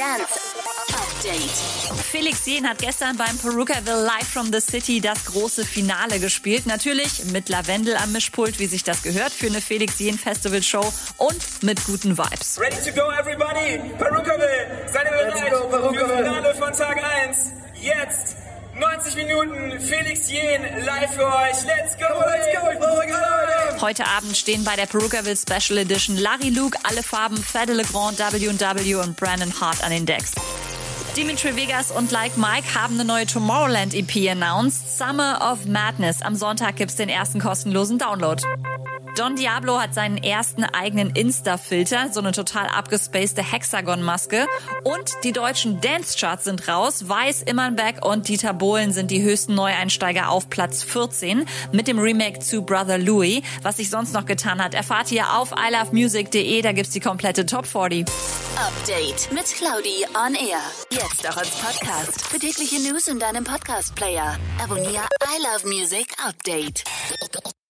[0.00, 0.40] Dance
[0.94, 2.00] Update.
[2.10, 6.64] Felix Jen hat gestern beim Perukaville Live from the City das große Finale gespielt.
[6.64, 10.90] Natürlich mit Lavendel am Mischpult, wie sich das gehört für eine Felix Jen Festival Show
[11.18, 12.58] und mit guten Vibes.
[12.58, 13.90] Ready to go, everybody!
[13.98, 15.52] Perukaville, seid ihr bereit?
[15.52, 16.16] Go, Perukaville.
[16.16, 17.38] Für Finale von Tag 1.
[17.82, 18.36] Jetzt
[18.74, 21.62] 90 Minuten Felix Jen live für euch.
[21.66, 22.08] Let's go!
[22.24, 23.39] Let's go, ich brauche gerade
[23.80, 28.94] Heute Abend stehen bei der Perukaville Special Edition Larry Luke, alle Farben, Fede Legrand, W&W
[28.96, 30.32] und Brandon Hart an den Decks.
[31.16, 34.98] Dimitri Vegas und Like Mike haben eine neue Tomorrowland EP announced.
[34.98, 36.20] Summer of Madness.
[36.20, 38.42] Am Sonntag gibt's den ersten kostenlosen Download.
[39.20, 44.46] Don Diablo hat seinen ersten eigenen Insta-Filter, so eine total abgespacede Hexagon-Maske.
[44.82, 47.06] Und die deutschen Dance-Charts sind raus.
[47.06, 52.40] Weiß, Immernbeck und Dieter Bohlen sind die höchsten Neueinsteiger auf Platz 14 mit dem Remake
[52.40, 53.42] zu Brother Louie.
[53.60, 56.62] Was sich sonst noch getan hat, erfahrt ihr auf ilovemusic.de.
[56.62, 58.06] Da gibt's die komplette Top 40.
[58.56, 60.62] Update mit Claudi on Air.
[60.92, 62.26] Jetzt auch als Podcast.
[62.26, 64.38] Für tägliche News in deinem Podcast-Player.
[64.64, 66.84] Abonniere I Love Music Update.